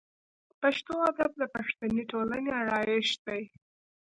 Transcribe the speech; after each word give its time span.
پښتو 0.61 0.93
ادب 1.09 1.31
د 1.37 1.43
پښتني 1.55 2.03
ټولنې 2.11 2.51
آرایش 2.61 3.09
دی. 3.25 3.41